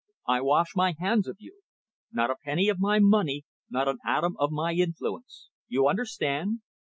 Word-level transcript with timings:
I 0.27 0.41
wash 0.41 0.71
my 0.75 0.95
hands 0.97 1.27
of 1.27 1.35
you. 1.37 1.61
Not 2.11 2.31
a 2.31 2.35
penny 2.43 2.69
of 2.69 2.79
my 2.79 2.97
money, 2.97 3.43
not 3.69 3.87
an 3.87 3.99
atom 4.03 4.35
of 4.39 4.51
my 4.51 4.73
influence. 4.73 5.49
You 5.67 5.87
understand." 5.87 6.61